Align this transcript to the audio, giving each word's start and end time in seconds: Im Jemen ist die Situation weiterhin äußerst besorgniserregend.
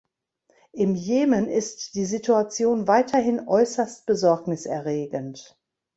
Im 0.71 0.95
Jemen 0.95 1.47
ist 1.47 1.93
die 1.93 2.05
Situation 2.05 2.87
weiterhin 2.87 3.47
äußerst 3.47 4.07
besorgniserregend. 4.07 5.59